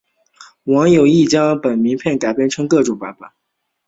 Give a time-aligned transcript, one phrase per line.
[0.63, 3.29] 网友亦将本片改编成各种版本。